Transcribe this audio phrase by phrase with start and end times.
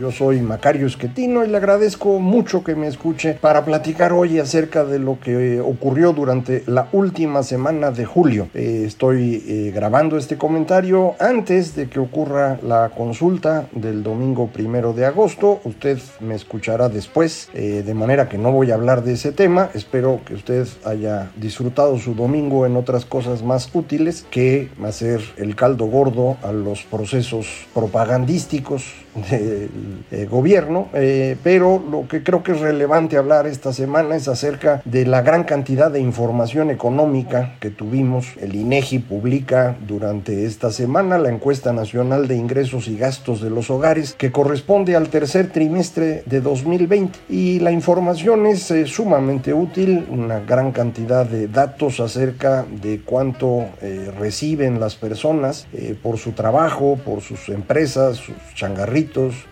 [0.00, 4.84] Yo soy Macario Esquetino y le agradezco mucho que me escuche para platicar hoy acerca
[4.84, 8.48] de lo que ocurrió durante la última semana de julio.
[8.54, 14.94] Eh, estoy eh, grabando este comentario antes de que ocurra la consulta del domingo primero
[14.94, 15.60] de agosto.
[15.64, 19.68] Usted me escuchará después, eh, de manera que no voy a hablar de ese tema.
[19.74, 25.54] Espero que usted haya disfrutado su domingo en otras cosas más útiles que hacer el
[25.54, 32.52] caldo gordo a los procesos propagandísticos del eh, gobierno, eh, pero lo que creo que
[32.52, 37.70] es relevante hablar esta semana es acerca de la gran cantidad de información económica que
[37.70, 38.28] tuvimos.
[38.40, 43.70] El INEGI publica durante esta semana la encuesta nacional de ingresos y gastos de los
[43.70, 50.06] hogares que corresponde al tercer trimestre de 2020 y la información es eh, sumamente útil,
[50.08, 53.66] una gran cantidad de datos acerca de cuánto
[54.18, 55.66] reciben las personas
[56.02, 58.36] por su trabajo, por sus empresas, sus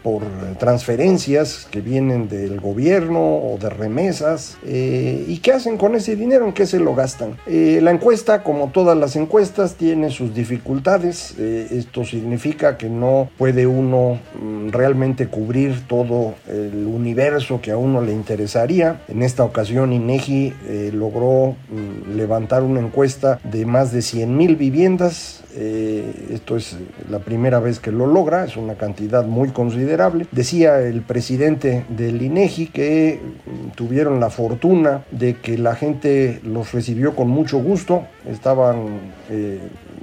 [0.03, 0.23] por
[0.59, 4.59] transferencias que vienen del gobierno o de remesas.
[4.67, 6.47] Eh, ¿Y qué hacen con ese dinero?
[6.47, 7.37] ¿En qué se lo gastan?
[7.47, 11.35] Eh, la encuesta, como todas las encuestas, tiene sus dificultades.
[11.39, 17.77] Eh, esto significa que no puede uno mm, realmente cubrir todo el universo que a
[17.77, 19.03] uno le interesaría.
[19.09, 20.53] En esta ocasión INEGI
[20.93, 25.43] logró mm, levantar una encuesta de más de 100 mil viviendas.
[25.53, 26.77] esto es
[27.11, 30.27] la primera vez que lo logra, es una cantidad muy considerable.
[30.31, 36.73] Decía el presidente del INEGI que mm, tuvieron la fortuna de que la gente los
[36.73, 39.59] recibió con mucho gusto, estaban eh,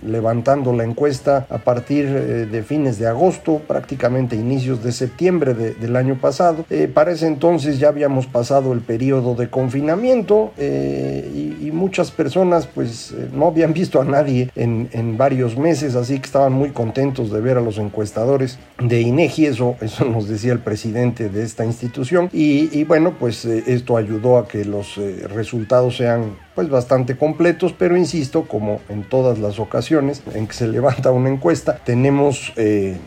[0.06, 5.96] levantando la encuesta a partir eh, de fines de agosto, prácticamente inicios de septiembre del
[5.96, 6.66] año pasado.
[6.70, 13.14] Eh, para ese entonces ya habíamos pasado el periodo de confinamiento y, muchas personas pues
[13.34, 17.40] no habían visto a nadie en, en, varios meses, así que estaban muy contentos de
[17.40, 22.30] ver a los encuestadores de INEGI, eso, eso nos decía el presidente de esta institución.
[22.34, 24.98] Y, bueno pues esto ayudó a que los
[25.30, 30.68] resultados sean pues bastante completos, pero insisto, como en todas las ocasiones en que se
[30.68, 32.54] levanta una encuesta, tenemos...
[32.56, 32.98] Eh,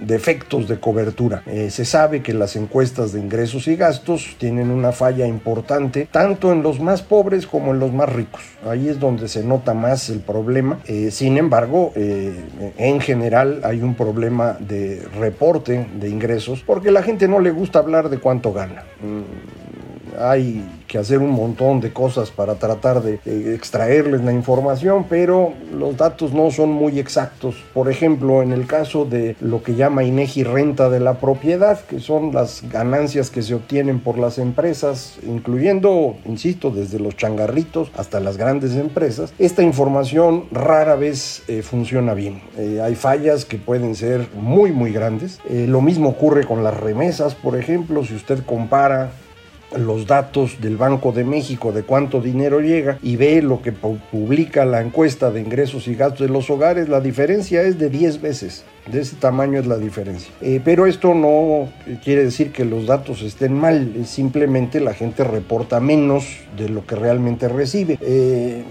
[0.00, 1.42] defectos de cobertura.
[1.46, 6.52] Eh, se sabe que las encuestas de ingresos y gastos tienen una falla importante tanto
[6.52, 8.42] en los más pobres como en los más ricos.
[8.66, 10.80] Ahí es donde se nota más el problema.
[10.86, 17.28] Eh, sin embargo, en general hay un problema de reporte de ingresos porque la gente
[17.28, 18.84] no le gusta hablar de cuánto gana.
[19.00, 19.57] Mm,
[20.20, 23.20] hay que hacer un montón de cosas para tratar de,
[23.54, 27.56] extraerles la información, pero los datos no son muy exactos.
[27.74, 32.00] Por ejemplo, en el caso de lo que llama INEGI renta de la propiedad, que
[32.00, 38.20] son las ganancias que se obtienen por las empresas, incluyendo, insisto, desde los changarritos hasta
[38.20, 42.40] las grandes empresas, esta información rara vez eh, funciona bien.
[42.56, 45.40] Eh, hay fallas que pueden ser muy, muy grandes.
[45.48, 49.10] Eh, lo mismo ocurre con las remesas, por ejemplo, si usted compara
[49.76, 54.64] los datos del Banco de México de cuánto dinero llega y ve lo que publica
[54.64, 58.64] la encuesta de ingresos y gastos de los hogares, la diferencia es de 10 veces.
[58.90, 60.32] De ese tamaño es la diferencia.
[60.40, 61.68] Eh, pero esto no
[62.02, 66.94] quiere decir que los datos estén mal, simplemente la gente reporta menos de lo que
[66.94, 67.98] realmente recibe.
[68.00, 68.62] Eh,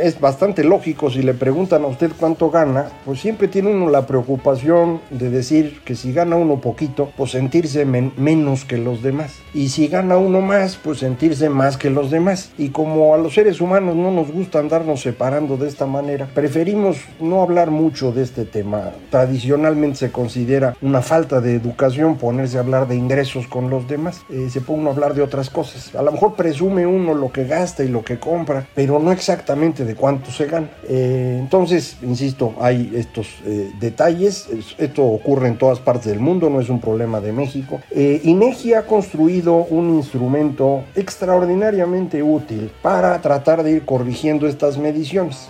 [0.00, 4.06] es bastante lógico, si le preguntan a usted cuánto gana, pues siempre tiene uno la
[4.06, 9.36] preocupación de decir que si gana uno poquito, pues sentirse menos que los demás.
[9.52, 12.50] Y si gana uno más, pues sentirse más que los demás.
[12.58, 16.98] Y como a los seres humanos no nos gusta andarnos separando de esta manera, preferimos
[17.20, 18.92] no hablar mucho de este tema.
[19.10, 24.22] Tradicionalmente se considera una falta de educación ponerse a hablar de ingresos con los demás.
[24.30, 25.94] Eh, se pone uno a hablar de otras cosas.
[25.94, 29.83] A lo mejor presume uno lo que gasta y lo que compra, pero no exactamente
[29.84, 30.70] de cuánto se gana.
[30.88, 34.48] Eh, entonces, insisto, hay estos eh, detalles.
[34.78, 37.80] Esto ocurre en todas partes del mundo, no es un problema de México.
[37.90, 45.48] Eh, INEGI ha construido un instrumento extraordinariamente útil para tratar de ir corrigiendo estas mediciones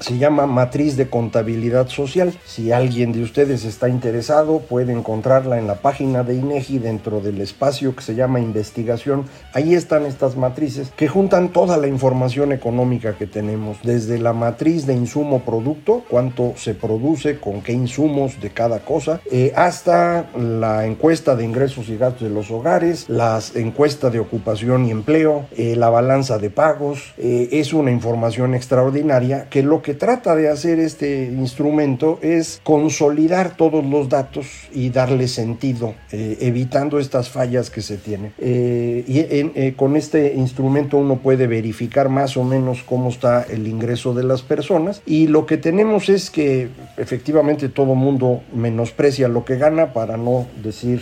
[0.00, 2.32] se llama Matriz de Contabilidad Social.
[2.44, 7.40] Si alguien de ustedes está interesado, puede encontrarla en la página de INEGI dentro del
[7.40, 9.24] espacio que se llama Investigación.
[9.52, 14.86] Ahí están estas matrices que juntan toda la información económica que tenemos, desde la matriz
[14.86, 20.86] de insumo producto, cuánto se produce, con qué insumos de cada cosa, eh, hasta la
[20.86, 25.76] encuesta de ingresos y gastos de los hogares, las encuestas de ocupación y empleo, eh,
[25.76, 27.14] la balanza de pagos.
[27.18, 33.56] Eh, es una información extraordinaria que lo que trata de hacer este instrumento es consolidar
[33.56, 38.32] todos los datos y darle sentido, eh, evitando estas fallas que se tienen.
[38.38, 43.68] Eh, y eh, con este instrumento uno puede verificar más o menos cómo está el
[43.68, 49.44] ingreso de las personas y lo que tenemos es que efectivamente todo mundo menosprecia lo
[49.44, 51.00] que gana para no decir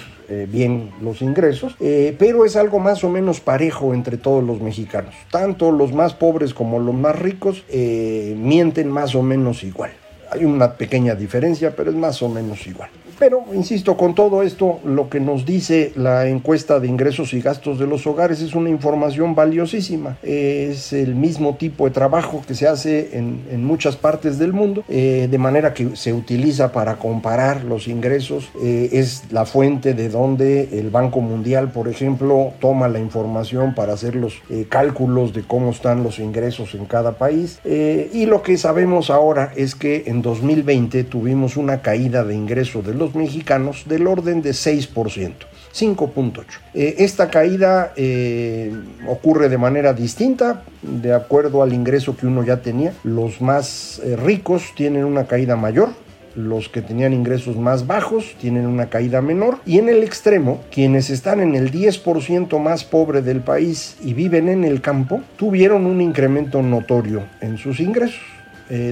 [0.49, 5.15] bien los ingresos, pero es algo más o menos parejo entre todos los mexicanos.
[5.31, 9.93] Tanto los más pobres como los más ricos mienten más o menos igual.
[10.31, 12.91] Hay una pequeña diferencia, pero es más o menos igual.
[13.19, 17.79] Pero, insisto, con todo esto, lo que nos dice la encuesta de ingresos y gastos
[17.79, 20.17] de los hogares es una información valiosísima.
[20.23, 25.29] Es el mismo tipo de trabajo que se hace en, muchas partes del mundo, eh,
[25.31, 28.51] de manera que se utiliza para comparar los ingresos.
[28.63, 33.95] Eh, es la fuente de donde el Banco Mundial, por ejemplo, toma la información para
[33.95, 37.59] hacer los eh, cálculos de cómo están los ingresos en cada país.
[37.65, 42.95] y lo que sabemos ahora es que en 2020 tuvimos una caída de ingresos de
[42.95, 45.33] los mexicanos del orden de 6%.
[45.75, 46.45] 5.8.
[46.73, 48.73] Eh, esta caída eh,
[49.09, 52.93] ocurre de manera distinta, de acuerdo al ingreso que uno ya tenía.
[53.03, 55.89] Los más eh, ricos tienen una caída mayor,
[56.37, 61.11] los que tenían ingresos más bajos tienen una caída menor y en el extremo, quienes
[61.11, 66.01] están en el 10% más pobre del país y viven en el campo, tuvieron un
[66.01, 68.23] incremento notorio en sus ingresos.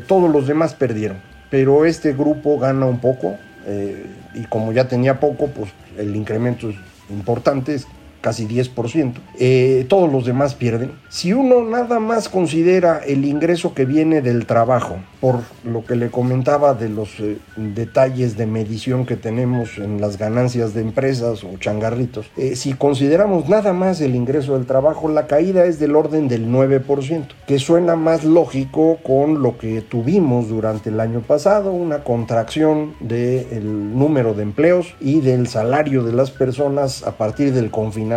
[0.06, 1.16] todos los demás perdieron,
[1.50, 3.36] pero este grupo gana un poco,
[3.66, 6.76] eh, y como ya tenía poco, pues el incremento es
[7.10, 7.78] importante,
[8.22, 9.14] casi 10%.
[9.38, 10.92] Eh, todos los demás pierden.
[11.10, 16.10] Si uno nada más considera el ingreso que viene del trabajo, por lo que le
[16.10, 21.58] comentaba de los eh, detalles de medición que tenemos en las ganancias de empresas o
[21.58, 26.28] changarritos, eh, si consideramos nada más el ingreso del trabajo, la caída es del orden
[26.28, 32.04] del 9%, que suena más lógico con lo que tuvimos durante el año pasado, una
[32.04, 38.11] contracción del número de empleos y del salario de las personas a partir del confinamiento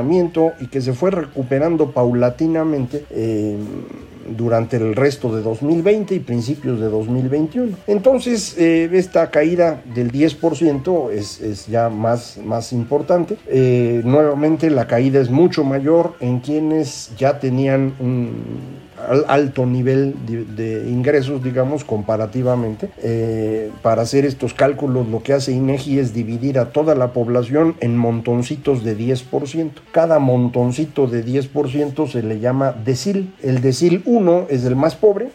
[0.59, 3.05] y que se fue recuperando paulatinamente.
[3.09, 3.57] Eh,
[4.27, 7.77] durante el resto de 2020 y principios de 2021.
[7.87, 13.37] Entonces, eh, esta caída del 10% es, es, ya más, más importante.
[13.47, 18.84] Eh, nuevamente, la caída es mucho mayor en quienes ya tenían un
[19.27, 22.89] alto nivel de, ingresos, digamos, comparativamente.
[23.01, 27.75] Eh, para hacer estos cálculos, lo que hace INEGI es dividir a toda la población
[27.79, 29.71] en montoncitos de 10%.
[29.91, 33.33] Cada montoncito de 10% se le llama decil.
[33.41, 35.29] El decil 1 es el más pobre,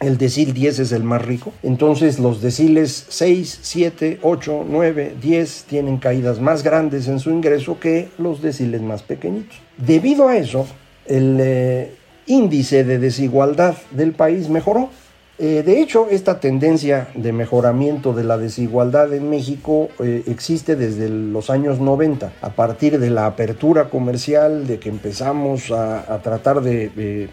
[0.00, 1.52] el decil 10 es el más rico.
[1.62, 7.78] Entonces los deciles 6, 7, 8, 9, 10 tienen caídas más grandes en su ingreso
[7.78, 9.58] que los deciles más pequeñitos.
[9.76, 10.66] Debido a eso,
[11.06, 11.94] el, eh,
[12.26, 14.90] índice de desigualdad del país mejoró.
[15.38, 21.08] Eh, de hecho, esta tendencia de mejoramiento de la desigualdad en México eh, existe desde
[21.08, 27.30] los años 90, a partir de la apertura comercial, de que empezamos a, tratar de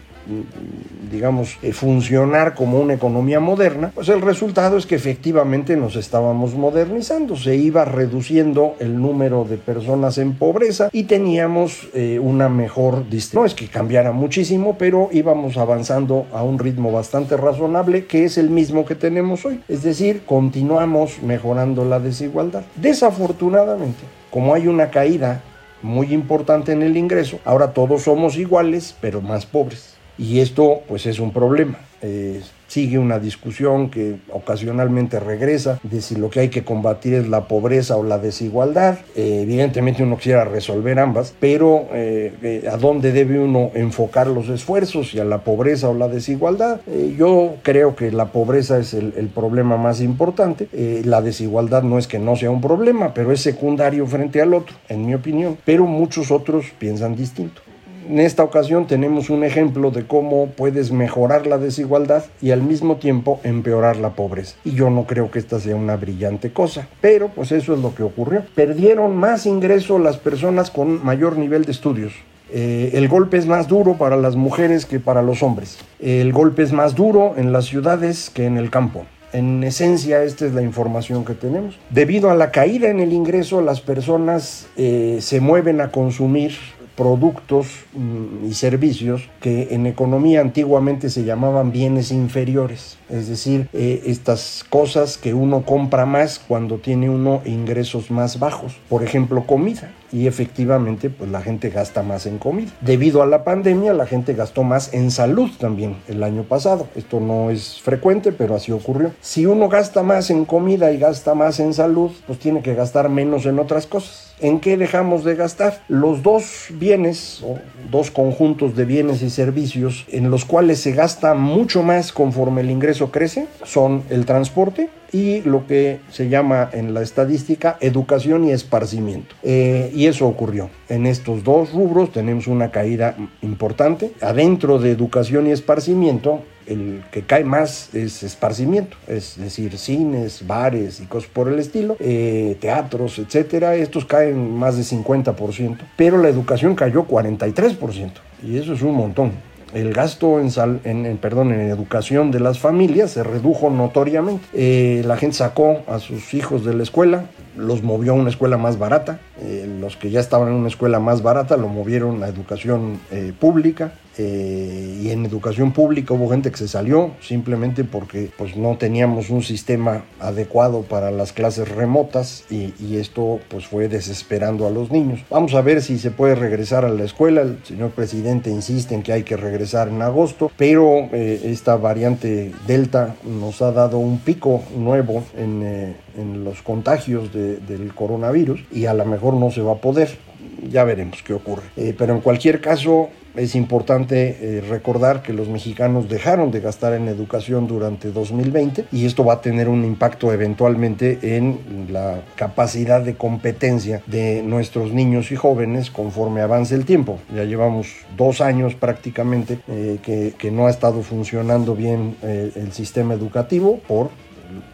[1.10, 6.54] digamos, eh, funcionar como una economía moderna, pues el resultado es que efectivamente nos estábamos
[6.54, 13.08] modernizando, se iba reduciendo el número de personas en pobreza y teníamos eh, una mejor
[13.08, 13.28] distribución.
[13.38, 18.38] No es que cambiara muchísimo, pero íbamos avanzando a un ritmo bastante razonable que es
[18.38, 19.60] el mismo que tenemos hoy.
[19.68, 22.62] Es decir, continuamos mejorando la desigualdad.
[22.76, 25.42] Desafortunadamente, como hay una caída
[25.82, 29.97] muy importante en el ingreso, ahora todos somos iguales, pero más pobres.
[30.18, 31.78] Y esto pues es un problema.
[32.00, 37.28] Eh, sigue una discusión que ocasionalmente regresa de si lo que hay que combatir es
[37.28, 38.98] la pobreza o la desigualdad.
[39.16, 45.14] Eh, evidentemente uno quisiera resolver ambas, pero eh, ¿a dónde debe uno enfocar los esfuerzos?
[45.14, 46.80] ¿Y a la pobreza o la desigualdad?
[47.16, 50.68] yo creo que la pobreza es el, el problema más importante.
[51.04, 54.76] la desigualdad no es que no sea un problema, pero es secundario frente al otro,
[54.88, 55.56] en mi opinión.
[55.64, 57.62] Pero muchos otros piensan distinto
[58.08, 62.96] En esta ocasión tenemos un ejemplo de cómo puedes mejorar la desigualdad y al mismo
[62.96, 64.56] tiempo empeorar la pobreza.
[64.64, 67.94] Y yo no creo que esta sea una brillante cosa, pero pues eso es lo
[67.94, 68.44] que ocurrió.
[68.54, 72.14] Perdieron más ingreso las personas con mayor nivel de estudios.
[72.50, 75.76] Eh, el golpe es más duro para las mujeres que para los hombres.
[76.00, 79.04] El golpe es más duro en las ciudades que en el campo.
[79.34, 81.78] En esencia, esta es la información que tenemos.
[81.90, 86.52] Debido a la caída en el ingreso, las personas eh, se mueven a consumir
[86.98, 94.02] productos mm, y servicios que en economía antiguamente se llamaban bienes inferiores, es decir, eh,
[94.06, 99.92] estas cosas que uno compra más cuando tiene uno ingresos más bajos, por ejemplo comida,
[100.10, 102.72] y efectivamente pues la gente gasta más en comida.
[102.80, 107.20] Debido a la pandemia la gente gastó más en salud también el año pasado, esto
[107.20, 109.12] no es frecuente pero así ocurrió.
[109.20, 113.08] Si uno gasta más en comida y gasta más en salud, pues tiene que gastar
[113.08, 114.27] menos en otras cosas.
[114.40, 115.82] ¿En qué dejamos de gastar?
[115.88, 117.58] Los dos bienes o
[117.90, 122.70] dos conjuntos de bienes y servicios en los cuales se gasta mucho más conforme el
[122.70, 128.52] ingreso crece son el transporte y lo que se llama en la estadística educación y
[128.52, 129.34] esparcimiento.
[129.42, 130.70] Eh, y eso ocurrió.
[130.88, 134.12] En estos dos rubros tenemos una caída importante.
[134.20, 141.00] Adentro de educación y esparcimiento el que cae más es esparcimiento, es decir, cines, bares
[141.00, 143.74] y cosas por el estilo, eh, teatros, etcétera.
[143.74, 148.10] Estos caen más de 50%, pero la educación cayó 43%,
[148.42, 149.32] y eso es un montón.
[149.74, 154.42] El gasto en, sal, en, perdón, en educación de las familias se redujo notoriamente.
[154.54, 158.56] Eh, la gente sacó a sus hijos de la escuela, los movió a una escuela
[158.56, 159.20] más barata.
[159.42, 162.98] Eh, los que ya estaban en una escuela más barata lo movieron a educación
[163.38, 163.92] pública.
[164.18, 169.30] Eh, y en educación pública hubo gente que se salió simplemente porque pues, no teníamos
[169.30, 175.20] un sistema adecuado para las clases remotas y, esto pues, fue desesperando a los niños.
[175.30, 177.42] Vamos a ver si se puede regresar a la escuela.
[177.42, 182.52] El señor presidente insiste en que hay que regresar en agosto, pero eh, esta variante
[182.66, 188.86] Delta nos ha dado un pico nuevo en, eh, en los contagios del coronavirus y
[188.86, 190.27] a lo mejor no se va a poder
[190.68, 191.64] ya veremos qué ocurre.
[191.96, 197.08] pero en cualquier caso, es importante eh, recordar que los mexicanos dejaron de gastar en
[197.08, 203.14] educación durante 2020 y esto va a tener un impacto eventualmente en la capacidad de
[203.14, 207.18] competencia de nuestros niños y jóvenes conforme avance el tiempo.
[207.34, 213.12] Ya llevamos dos años prácticamente eh, que, no ha estado funcionando bien eh, el sistema
[213.12, 214.10] educativo por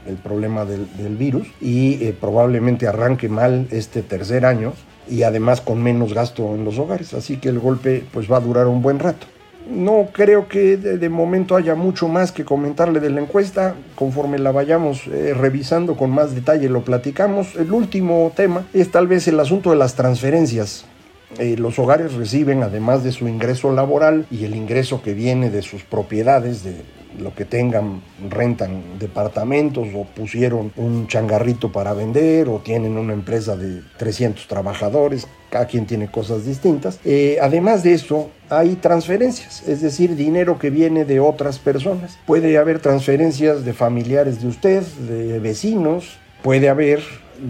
[0.06, 4.72] el problema del, virus y probablemente arranque mal este tercer año
[5.08, 7.14] y además con menos gasto en los hogares.
[7.14, 9.26] Así que el golpe pues va a durar un buen rato.
[9.68, 13.74] No creo que de, momento haya mucho más que comentarle de la encuesta.
[13.94, 17.56] Conforme la vayamos eh, revisando con más detalle lo platicamos.
[17.56, 20.84] El último tema es tal vez el asunto de las transferencias.
[21.38, 25.62] Eh, los hogares reciben, además de su ingreso laboral y el ingreso que viene de
[25.62, 26.76] sus propiedades, de
[27.18, 33.56] lo que tengan, rentan departamentos o pusieron un changarrito para vender o tienen una empresa
[33.56, 36.98] de 300 trabajadores, cada quien tiene cosas distintas.
[37.04, 42.18] Eh, además de eso, hay transferencias, es decir, dinero que viene de otras personas.
[42.26, 47.00] Puede haber transferencias de familiares de usted, de vecinos, puede haber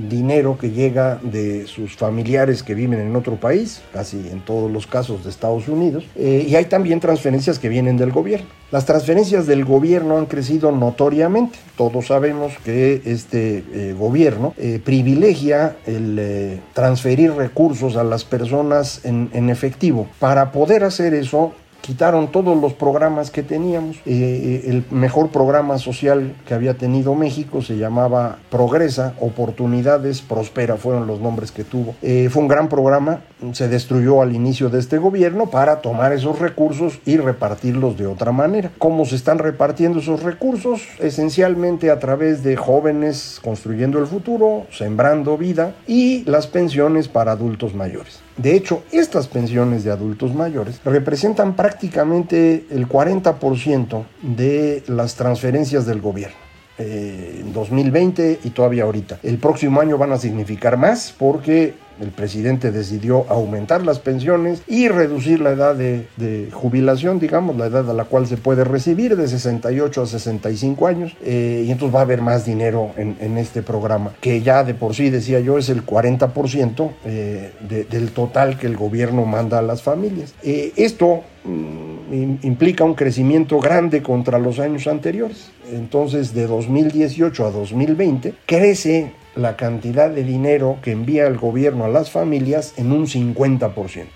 [0.09, 4.87] dinero que llega de sus familiares que viven en otro país, casi en todos los
[4.87, 8.47] casos de Estados Unidos, eh, y hay también transferencias que vienen del gobierno.
[8.71, 11.59] Las transferencias del gobierno han crecido notoriamente.
[11.77, 19.31] Todos sabemos que este eh, gobierno eh, privilegia el transferir recursos a las personas en,
[19.33, 20.09] en efectivo.
[20.19, 21.53] Para poder hacer eso,
[21.85, 23.97] quitaron todos los programas que teníamos.
[24.07, 30.77] Eh, eh, el mejor programa social que había tenido México se llamaba Progresa, Oportunidades, Prospera,
[30.77, 31.95] fueron los nombres que tuvo.
[32.01, 33.21] Eh, fue un gran programa,
[33.53, 38.33] se destruyó al inicio de este gobierno para tomar esos recursos y repartirlos de otra
[38.33, 38.71] manera.
[38.79, 40.83] ¿Cómo se están repartiendo esos recursos?
[40.99, 47.75] Esencialmente a través de jóvenes construyendo el futuro, sembrando vida y las pensiones para adultos
[47.75, 48.21] mayores.
[48.37, 56.01] De hecho, estas pensiones de adultos mayores representan prácticamente el 40% de las transferencias del
[56.01, 56.45] gobierno.
[56.77, 59.21] Eh, en 2020 y todavía ahorita.
[59.23, 64.89] El próximo año van a significar más porque el presidente decidió aumentar las pensiones y
[64.89, 66.07] reducir la edad de,
[66.53, 71.17] jubilación, digamos, la edad a la cual se puede recibir de 68 a 65 años.
[71.23, 74.95] Eh, y entonces va a haber más dinero en, este programa, que ya de por
[74.95, 79.83] sí, decía yo, es el 40% eh, del total que el gobierno manda a las
[79.83, 80.35] familias.
[80.43, 85.51] Eh, esto mm, implica un crecimiento grande contra los años anteriores.
[85.73, 91.89] Entonces, de 2018 a 2020, crece la cantidad de dinero que envía el gobierno a
[91.89, 94.07] las familias en un 50%.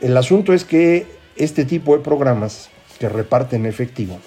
[0.00, 4.18] El asunto es que este tipo de programas que reparten efectivo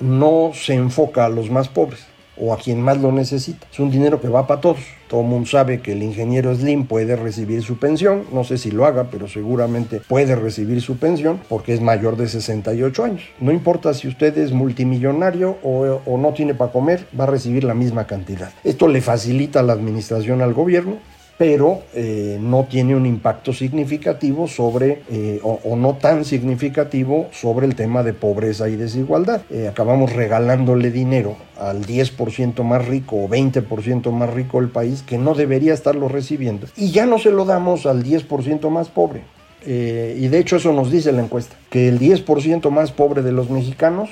[0.00, 2.06] no se enfoca a los más pobres
[2.38, 3.66] o a quien más lo necesita.
[3.72, 4.78] Es un dinero que va para todos.
[5.08, 8.72] Todo el mundo sabe que el ingeniero Slim puede recibir su pensión, no sé si
[8.72, 13.22] lo haga, pero seguramente puede recibir su pensión porque es mayor de 68 años.
[13.40, 17.62] No importa si usted es multimillonario o, o no tiene para comer, va a recibir
[17.64, 18.50] la misma cantidad.
[18.64, 20.98] Esto le facilita la administración al gobierno,
[21.38, 27.74] pero eh, no tiene un impacto significativo sobre, eh, o, no tan significativo sobre el
[27.74, 29.42] tema de pobreza y desigualdad.
[29.50, 35.18] Eh, acabamos regalándole dinero al 10% más rico o 20% más rico del país que
[35.18, 36.66] no debería estarlo recibiendo.
[36.76, 39.22] Y ya no se lo damos al 10% más pobre.
[39.66, 43.50] y de hecho eso nos dice la encuesta, que el 10% más pobre de los
[43.50, 44.10] mexicanos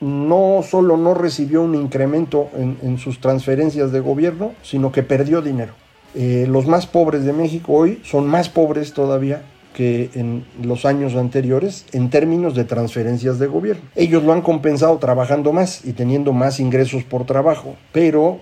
[0.00, 5.42] no solo no recibió un incremento en, en sus transferencias de gobierno, sino que perdió
[5.42, 5.74] dinero.
[6.14, 9.42] Eh, los más pobres de México hoy son más pobres todavía
[9.74, 13.82] que en los años anteriores en términos de transferencias de gobierno.
[13.94, 18.40] Ellos lo han compensado trabajando más y teniendo más ingresos por trabajo, pero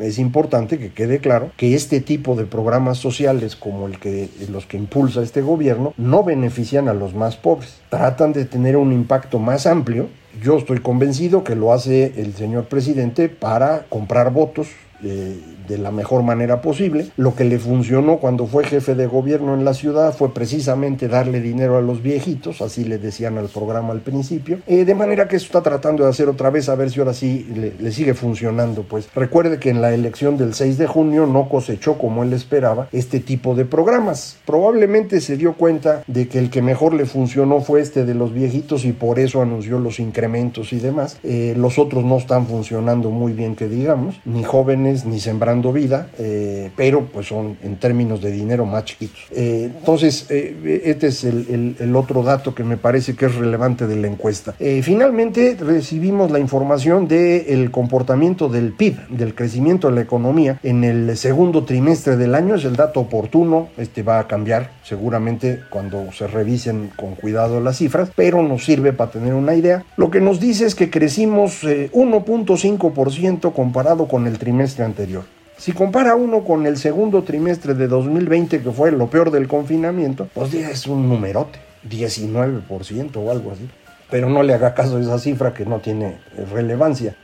[0.00, 4.66] es importante que quede claro que este tipo de programas sociales como el que los
[4.66, 7.80] que impulsa este gobierno no benefician a los más pobres.
[7.88, 10.08] Tratan de tener un impacto más amplio.
[10.42, 14.68] Yo estoy convencido que lo hace el señor presidente para comprar votos
[15.02, 15.38] eh,
[15.70, 17.06] de la mejor manera posible.
[17.16, 21.40] Lo que le funcionó cuando fue jefe de gobierno en la ciudad fue precisamente darle
[21.40, 25.36] dinero a los viejitos, así le decían al programa al principio, eh, de manera que
[25.36, 28.82] eso está tratando de hacer otra vez a ver si ahora sí le, sigue funcionando.
[28.82, 32.88] Pues recuerde que en la elección del 6 de junio no cosechó como él esperaba
[32.92, 34.38] este tipo de programas.
[34.44, 38.32] Probablemente se dio cuenta de que el que mejor le funcionó fue este de los
[38.32, 41.18] viejitos y por eso anunció los incrementos y demás.
[41.22, 46.08] Eh, los otros no están funcionando muy bien que digamos, ni jóvenes ni sembrando vida,
[46.18, 49.20] eh, pero pues son en términos de dinero más chiquitos.
[49.30, 53.34] Eh, entonces, eh, este es el, el, el, otro dato que me parece que es
[53.34, 54.54] relevante de la encuesta.
[54.82, 61.16] finalmente, recibimos la información del comportamiento del PIB, del crecimiento de la economía en el
[61.16, 62.54] segundo trimestre del año.
[62.54, 67.76] Es el dato oportuno, este va a cambiar seguramente cuando se revisen con cuidado las
[67.76, 69.84] cifras, pero nos sirve para tener una idea.
[69.96, 75.24] Lo que nos dice es que crecimos 1.5% comparado con el trimestre anterior.
[75.60, 80.26] Si compara uno con el segundo trimestre de 2020, que fue lo peor del confinamiento,
[80.32, 83.68] pues es un numerote, 19% o algo así.
[84.10, 86.16] Pero no le haga caso a esa cifra que no tiene
[86.50, 87.14] relevancia.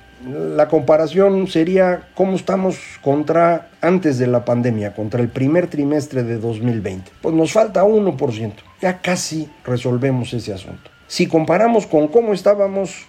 [0.55, 6.37] La comparación sería cómo estamos contra antes de la pandemia, contra el primer trimestre de
[6.37, 7.13] 2020.
[7.23, 8.53] Pues nos falta 1%.
[8.83, 10.91] Ya casi resolvemos ese asunto.
[11.07, 13.07] Si comparamos con cómo estábamos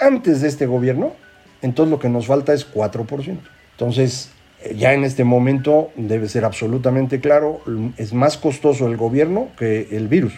[0.00, 1.12] antes de este gobierno,
[1.62, 3.38] entonces lo que nos falta es 4%.
[3.82, 4.30] Entonces,
[4.76, 7.60] ya en este momento debe ser absolutamente claro,
[7.96, 10.34] es más costoso el gobierno que el virus.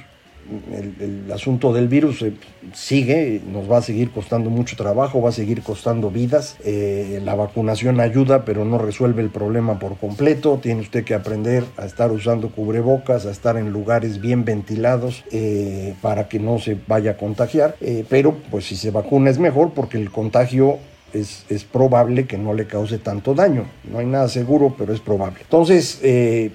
[0.72, 2.24] El, asunto del virus
[2.72, 6.56] sigue, nos va a seguir costando mucho trabajo, va a seguir costando vidas.
[6.64, 10.58] Eh, la vacunación ayuda, pero no resuelve el problema por completo.
[10.62, 15.94] Tiene usted que aprender a estar usando cubrebocas, a estar en lugares bien ventilados eh,
[16.00, 17.76] para que no se vaya a contagiar.
[17.82, 20.78] Eh, pero pues si se vacuna es mejor porque el contagio
[21.14, 23.64] es, es, probable que no le cause tanto daño.
[23.90, 25.38] No hay nada seguro, pero es probable.
[25.42, 26.50] Entonces, eh,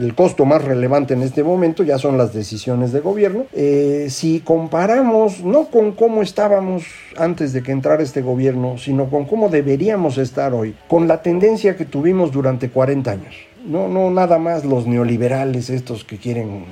[0.00, 3.46] el costo más relevante en este momento ya son las decisiones de gobierno.
[3.52, 6.84] Eh, si comparamos no con cómo estábamos
[7.16, 11.76] antes de que entrara este gobierno, sino con cómo deberíamos estar hoy, con la tendencia
[11.76, 13.34] que tuvimos durante 40 años.
[13.66, 16.64] No, no nada más los neoliberales estos que quieren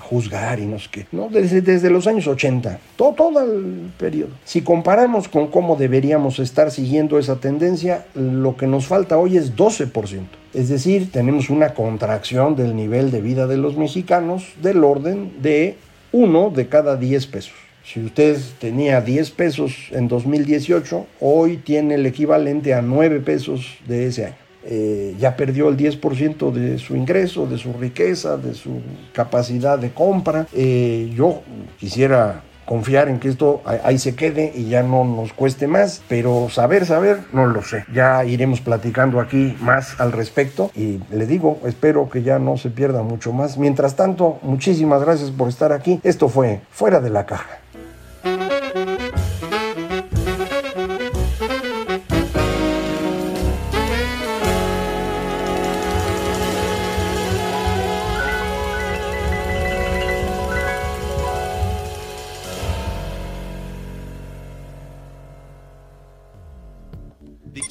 [0.00, 1.28] juzgar y no sé qué, ¿no?
[1.28, 4.30] Desde, desde los años 80, todo, todo el periodo.
[4.44, 9.56] Si comparamos con cómo deberíamos estar siguiendo esa tendencia, lo que nos falta hoy es
[9.56, 10.22] 12%.
[10.54, 15.76] Es decir, tenemos una contracción del nivel de vida de los mexicanos del orden de
[16.12, 17.54] uno de cada 10 pesos.
[17.84, 24.06] Si usted tenía 10 pesos en 2018, hoy tiene el equivalente a 9 pesos de
[24.06, 28.80] ese año eh, ya perdió el 10% de su ingreso, de su riqueza, de su
[29.12, 30.46] capacidad de compra.
[30.52, 31.42] Eh, yo
[31.78, 36.48] quisiera confiar en que esto ahí se quede y ya no nos cueste más, pero
[36.50, 37.86] saber, saber, no lo sé.
[37.94, 42.68] Ya iremos platicando aquí más al respecto y le digo, espero que ya no se
[42.68, 43.56] pierda mucho más.
[43.56, 45.98] Mientras tanto, muchísimas gracias por estar aquí.
[46.02, 47.58] Esto fue Fuera de la Caja.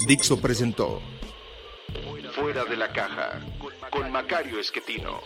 [0.08, 1.02] Dixo presentó
[2.34, 3.42] Fuera de la caja
[3.92, 5.20] con Macario Esquetino.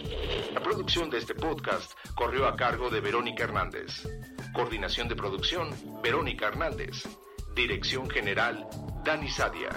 [0.53, 4.07] La producción de este podcast corrió a cargo de Verónica Hernández.
[4.55, 5.69] Coordinación de producción,
[6.01, 7.05] Verónica Hernández.
[7.53, 8.65] Dirección General,
[9.03, 9.69] Dani Sadia.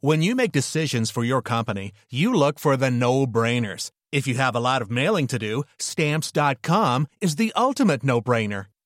[0.00, 3.90] When you make decisions for your company, you look for the no-brainers.
[4.10, 8.66] If you have a lot of mailing to do, stamps.com is the ultimate no-brainer.